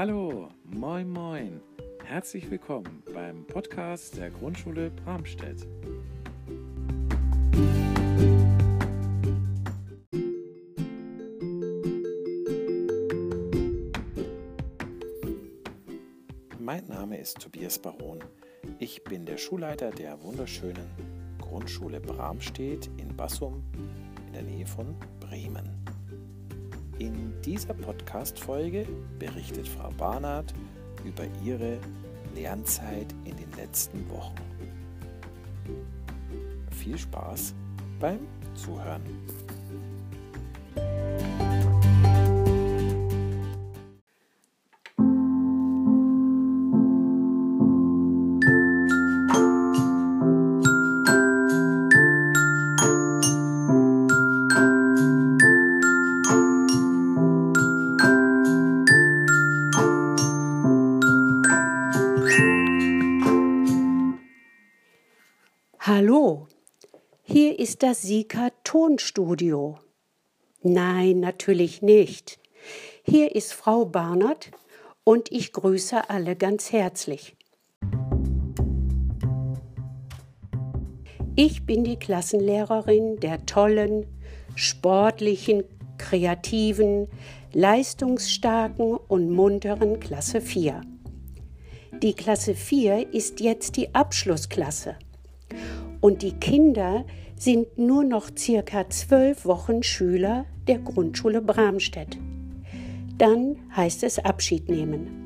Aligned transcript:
Hallo, 0.00 0.48
moin 0.62 1.10
moin. 1.10 1.60
Herzlich 2.04 2.48
willkommen 2.48 3.02
beim 3.12 3.44
Podcast 3.48 4.16
der 4.16 4.30
Grundschule 4.30 4.90
Bramstedt. 4.90 5.66
Mein 16.60 16.86
Name 16.86 17.18
ist 17.18 17.40
Tobias 17.40 17.80
Baron. 17.80 18.22
Ich 18.78 19.02
bin 19.02 19.26
der 19.26 19.36
Schulleiter 19.36 19.90
der 19.90 20.22
wunderschönen 20.22 20.86
Grundschule 21.40 21.98
Bramstedt 21.98 22.88
in 22.98 23.16
Bassum 23.16 23.64
in 24.28 24.32
der 24.32 24.42
Nähe 24.42 24.64
von 24.64 24.94
Bremen. 25.18 25.87
In 26.98 27.32
dieser 27.42 27.74
Podcast-Folge 27.74 28.84
berichtet 29.20 29.68
Frau 29.68 29.90
Barnard 29.96 30.52
über 31.04 31.24
ihre 31.44 31.78
Lernzeit 32.34 33.06
in 33.24 33.36
den 33.36 33.52
letzten 33.52 34.08
Wochen. 34.10 34.34
Viel 36.72 36.98
Spaß 36.98 37.54
beim 38.00 38.18
Zuhören. 38.54 39.02
Hier 67.30 67.58
ist 67.58 67.82
das 67.82 68.00
Sika 68.00 68.48
Tonstudio. 68.64 69.78
Nein, 70.62 71.20
natürlich 71.20 71.82
nicht. 71.82 72.40
Hier 73.04 73.34
ist 73.36 73.52
Frau 73.52 73.84
Barnard 73.84 74.50
und 75.04 75.30
ich 75.30 75.52
grüße 75.52 76.08
alle 76.08 76.36
ganz 76.36 76.72
herzlich. 76.72 77.36
Ich 81.36 81.66
bin 81.66 81.84
die 81.84 81.98
Klassenlehrerin 81.98 83.20
der 83.20 83.44
tollen, 83.44 84.06
sportlichen, 84.54 85.64
kreativen, 85.98 87.08
leistungsstarken 87.52 88.96
und 88.96 89.30
munteren 89.30 90.00
Klasse 90.00 90.40
4. 90.40 90.80
Die 92.02 92.14
Klasse 92.14 92.54
4 92.54 93.12
ist 93.12 93.40
jetzt 93.40 93.76
die 93.76 93.94
Abschlussklasse 93.94 94.96
und 96.00 96.22
die 96.22 96.32
Kinder 96.32 97.04
sind 97.36 97.78
nur 97.78 98.04
noch 98.04 98.30
circa 98.36 98.88
zwölf 98.88 99.44
Wochen 99.44 99.82
Schüler 99.82 100.44
der 100.66 100.78
Grundschule 100.78 101.40
Bramstedt. 101.40 102.18
Dann 103.16 103.56
heißt 103.74 104.04
es 104.04 104.18
Abschied 104.18 104.68
nehmen. 104.68 105.18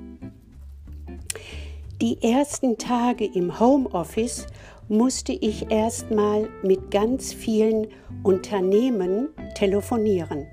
Die 2.01 2.23
ersten 2.23 2.79
Tage 2.79 3.25
im 3.25 3.61
Homeoffice 3.61 4.47
musste 4.89 5.33
ich 5.33 5.71
erstmal 5.71 6.49
mit 6.63 6.91
ganz 6.91 7.33
vielen 7.33 7.87
Unternehmen 8.23 9.29
telefonieren, 9.55 10.47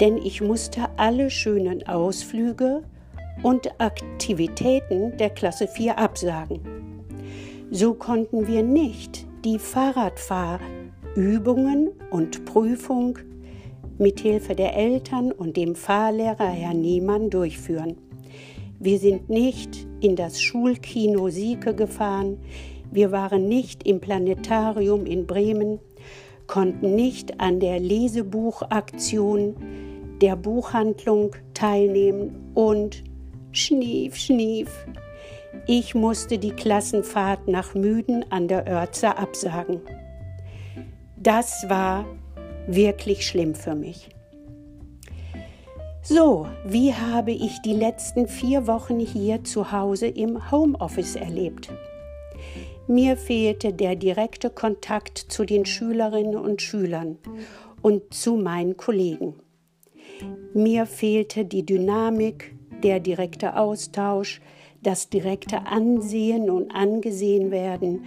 denn 0.00 0.16
ich 0.18 0.40
musste 0.40 0.88
alle 0.96 1.30
schönen 1.30 1.86
Ausflüge 1.86 2.84
und 3.42 3.80
Aktivitäten 3.80 5.16
der 5.16 5.30
Klasse 5.30 5.66
4 5.66 5.98
absagen. 5.98 6.73
So 7.76 7.92
konnten 7.92 8.46
wir 8.46 8.62
nicht 8.62 9.26
die 9.44 9.58
Fahrradfahrübungen 9.58 11.90
und 12.08 12.44
Prüfung 12.44 13.18
mit 13.98 14.20
Hilfe 14.20 14.54
der 14.54 14.76
Eltern 14.76 15.32
und 15.32 15.56
dem 15.56 15.74
Fahrlehrer 15.74 16.50
Herr 16.50 16.72
Niemann 16.72 17.30
durchführen. 17.30 17.96
Wir 18.78 19.00
sind 19.00 19.28
nicht 19.28 19.88
in 19.98 20.14
das 20.14 20.40
Schulkino 20.40 21.30
Sieke 21.30 21.74
gefahren, 21.74 22.38
wir 22.92 23.10
waren 23.10 23.48
nicht 23.48 23.84
im 23.84 23.98
Planetarium 23.98 25.04
in 25.04 25.26
Bremen, 25.26 25.80
konnten 26.46 26.94
nicht 26.94 27.40
an 27.40 27.58
der 27.58 27.80
Lesebuchaktion 27.80 29.56
der 30.22 30.36
Buchhandlung 30.36 31.34
teilnehmen 31.54 32.52
und 32.54 33.02
schnief, 33.50 34.14
schnief, 34.14 34.70
ich 35.66 35.94
musste 35.94 36.38
die 36.38 36.52
Klassenfahrt 36.52 37.48
nach 37.48 37.74
Müden 37.74 38.24
an 38.30 38.48
der 38.48 38.66
Örze 38.66 39.16
absagen. 39.16 39.80
Das 41.16 41.68
war 41.68 42.04
wirklich 42.66 43.26
schlimm 43.26 43.54
für 43.54 43.74
mich. 43.74 44.10
So, 46.02 46.46
wie 46.66 46.92
habe 46.92 47.32
ich 47.32 47.62
die 47.62 47.72
letzten 47.72 48.28
vier 48.28 48.66
Wochen 48.66 49.00
hier 49.00 49.42
zu 49.42 49.72
Hause 49.72 50.06
im 50.06 50.50
Homeoffice 50.50 51.16
erlebt? 51.16 51.70
Mir 52.86 53.16
fehlte 53.16 53.72
der 53.72 53.96
direkte 53.96 54.50
Kontakt 54.50 55.16
zu 55.16 55.46
den 55.46 55.64
Schülerinnen 55.64 56.36
und 56.36 56.60
Schülern 56.60 57.16
und 57.80 58.12
zu 58.12 58.36
meinen 58.36 58.76
Kollegen. 58.76 59.36
Mir 60.52 60.84
fehlte 60.84 61.46
die 61.46 61.64
Dynamik, 61.64 62.54
der 62.82 63.00
direkte 63.00 63.56
Austausch, 63.56 64.42
das 64.84 65.10
direkte 65.10 65.66
Ansehen 65.66 66.48
und 66.48 66.70
angesehen 66.70 67.50
werden, 67.50 68.04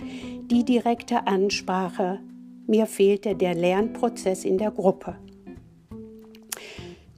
die 0.49 0.63
direkte 0.63 1.27
Ansprache. 1.27 2.19
Mir 2.67 2.85
fehlte 2.85 3.35
der 3.35 3.55
Lernprozess 3.55 4.45
in 4.45 4.57
der 4.57 4.71
Gruppe. 4.71 5.15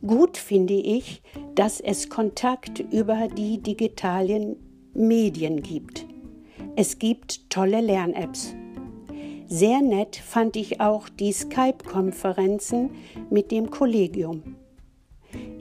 Gut 0.05 0.37
finde 0.37 0.75
ich, 0.75 1.21
dass 1.55 1.79
es 1.79 2.09
Kontakt 2.09 2.79
über 2.79 3.27
die 3.27 3.61
digitalen 3.61 4.55
Medien 4.93 5.61
gibt. 5.61 6.05
Es 6.75 6.99
gibt 6.99 7.49
tolle 7.49 7.81
Lern-Apps. 7.81 8.55
Sehr 9.47 9.81
nett 9.81 10.15
fand 10.15 10.55
ich 10.55 10.79
auch 10.79 11.09
die 11.09 11.33
Skype-Konferenzen 11.33 12.91
mit 13.29 13.51
dem 13.51 13.69
Kollegium. 13.69 14.58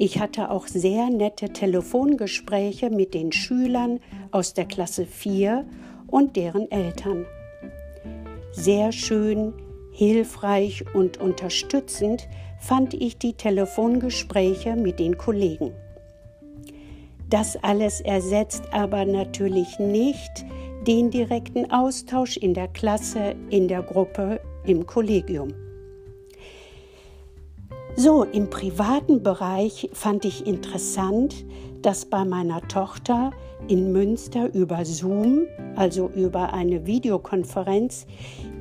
Ich 0.00 0.20
hatte 0.20 0.52
auch 0.52 0.68
sehr 0.68 1.10
nette 1.10 1.48
Telefongespräche 1.48 2.88
mit 2.88 3.14
den 3.14 3.32
Schülern 3.32 3.98
aus 4.30 4.54
der 4.54 4.64
Klasse 4.64 5.06
4 5.06 5.66
und 6.06 6.36
deren 6.36 6.70
Eltern. 6.70 7.26
Sehr 8.52 8.92
schön, 8.92 9.54
hilfreich 9.90 10.84
und 10.94 11.20
unterstützend 11.20 12.28
fand 12.60 12.94
ich 12.94 13.18
die 13.18 13.32
Telefongespräche 13.32 14.76
mit 14.76 15.00
den 15.00 15.18
Kollegen. 15.18 15.72
Das 17.28 17.56
alles 17.64 18.00
ersetzt 18.00 18.72
aber 18.72 19.04
natürlich 19.04 19.80
nicht 19.80 20.46
den 20.86 21.10
direkten 21.10 21.72
Austausch 21.72 22.36
in 22.36 22.54
der 22.54 22.68
Klasse, 22.68 23.34
in 23.50 23.66
der 23.66 23.82
Gruppe, 23.82 24.40
im 24.64 24.86
Kollegium. 24.86 25.48
So, 28.00 28.22
im 28.22 28.48
privaten 28.48 29.24
Bereich 29.24 29.90
fand 29.92 30.24
ich 30.24 30.46
interessant, 30.46 31.44
dass 31.82 32.04
bei 32.04 32.24
meiner 32.24 32.60
Tochter 32.68 33.32
in 33.66 33.90
Münster 33.90 34.54
über 34.54 34.84
Zoom, 34.84 35.48
also 35.74 36.08
über 36.14 36.52
eine 36.52 36.86
Videokonferenz, 36.86 38.06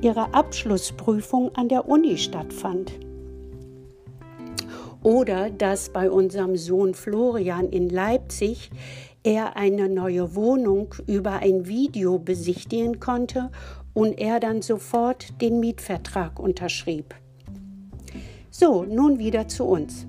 ihre 0.00 0.34
Abschlussprüfung 0.34 1.54
an 1.54 1.68
der 1.68 1.88
Uni 1.88 2.18
stattfand. 2.18 2.90
Oder 5.04 5.50
dass 5.50 5.90
bei 5.90 6.10
unserem 6.10 6.56
Sohn 6.56 6.94
Florian 6.94 7.68
in 7.68 7.90
Leipzig 7.90 8.72
er 9.22 9.54
eine 9.54 9.88
neue 9.88 10.34
Wohnung 10.34 10.96
über 11.06 11.34
ein 11.34 11.68
Video 11.68 12.18
besichtigen 12.18 12.98
konnte 12.98 13.52
und 13.94 14.18
er 14.18 14.40
dann 14.40 14.62
sofort 14.62 15.40
den 15.40 15.60
Mietvertrag 15.60 16.40
unterschrieb. 16.40 17.14
So, 18.60 18.82
nun 18.82 19.20
wieder 19.20 19.46
zu 19.46 19.66
uns. 19.66 20.04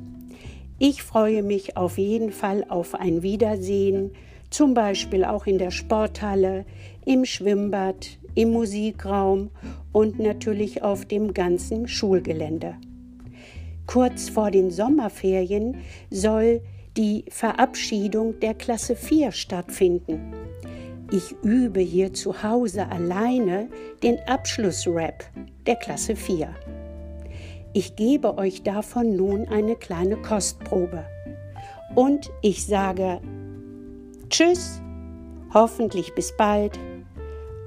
Ich 0.79 1.03
freue 1.03 1.43
mich 1.43 1.77
auf 1.77 1.99
jeden 1.99 2.31
Fall 2.31 2.65
auf 2.67 2.95
ein 2.95 3.21
Wiedersehen, 3.21 4.09
zum 4.49 4.73
Beispiel 4.73 5.23
auch 5.23 5.45
in 5.45 5.59
der 5.59 5.69
Sporthalle, 5.69 6.65
im 7.05 7.25
Schwimmbad, 7.25 8.17
im 8.33 8.49
Musikraum 8.49 9.51
und 9.91 10.17
natürlich 10.17 10.81
auf 10.81 11.05
dem 11.05 11.35
ganzen 11.35 11.87
Schulgelände. 11.87 12.77
Kurz 13.85 14.29
vor 14.29 14.49
den 14.49 14.71
Sommerferien 14.71 15.77
soll 16.09 16.61
die 16.97 17.25
Verabschiedung 17.29 18.39
der 18.39 18.55
Klasse 18.55 18.95
4 18.95 19.31
stattfinden. 19.31 20.33
Ich 21.11 21.35
übe 21.43 21.81
hier 21.81 22.15
zu 22.15 22.41
Hause 22.41 22.89
alleine 22.89 23.69
den 24.01 24.17
Abschlussrap 24.25 25.23
der 25.67 25.75
Klasse 25.75 26.15
4. 26.15 26.49
Ich 27.73 27.95
gebe 27.95 28.37
euch 28.37 28.63
davon 28.63 29.15
nun 29.15 29.47
eine 29.47 29.75
kleine 29.75 30.17
Kostprobe. 30.17 31.05
Und 31.95 32.29
ich 32.41 32.65
sage 32.65 33.21
Tschüss, 34.29 34.81
hoffentlich 35.53 36.13
bis 36.15 36.35
bald, 36.35 36.79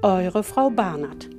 eure 0.01 0.43
Frau 0.43 0.69
Barnard. 0.69 1.29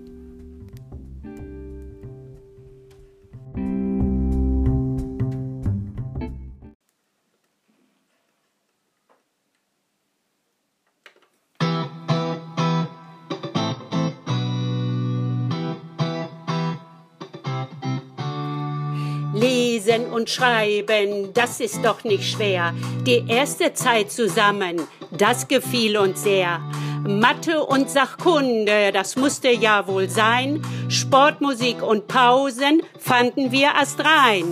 Lesen 19.34 20.06
und 20.12 20.30
Schreiben, 20.30 21.32
das 21.34 21.58
ist 21.58 21.84
doch 21.84 22.04
nicht 22.04 22.30
schwer. 22.30 22.72
Die 23.04 23.24
erste 23.26 23.74
Zeit 23.74 24.12
zusammen, 24.12 24.80
das 25.10 25.48
gefiel 25.48 25.98
uns 25.98 26.22
sehr. 26.22 26.60
Mathe 27.06 27.64
und 27.64 27.90
Sachkunde, 27.90 28.92
das 28.92 29.16
musste 29.16 29.50
ja 29.50 29.88
wohl 29.88 30.08
sein. 30.08 30.62
Sportmusik 30.88 31.82
und 31.82 32.06
Pausen 32.06 32.80
fanden 32.98 33.50
wir 33.50 33.72
erst 33.78 34.00
rein. 34.00 34.44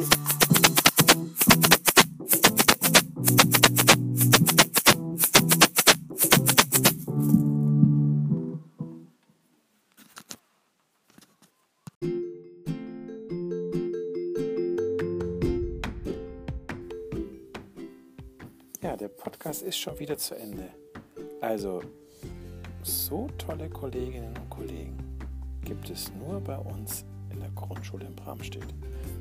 Podcast 19.52 19.69
ist 19.69 19.76
schon 19.76 19.99
wieder 19.99 20.16
zu 20.16 20.34
Ende. 20.34 20.70
Also, 21.43 21.82
so 22.82 23.28
tolle 23.37 23.69
Kolleginnen 23.69 24.34
und 24.34 24.49
Kollegen 24.49 24.96
gibt 25.62 25.90
es 25.90 26.10
nur 26.14 26.40
bei 26.40 26.56
uns 26.56 27.04
in 27.31 27.38
der 27.38 27.50
Grundschule 27.50 28.06
in 28.06 28.16
Bramstedt. 28.16 28.75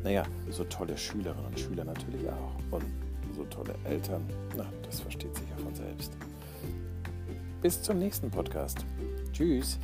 Naja, 0.06 0.24
so 0.50 0.64
tolle 0.64 0.98
Schülerinnen 0.98 1.48
und 1.48 1.60
Schüler 1.60 1.84
natürlich 1.84 2.30
auch. 2.30 2.56
Und 2.72 2.86
so 3.36 3.44
tolle 3.46 3.76
Eltern, 3.84 4.24
na, 4.56 4.66
das 4.84 5.02
versteht 5.02 5.36
sich 5.36 5.50
ja 5.50 5.58
von 5.58 5.76
selbst. 5.76 6.14
Bis 7.62 7.82
zum 7.82 8.00
nächsten 8.00 8.32
Podcast. 8.32 8.86
Tschüss. 9.34 9.80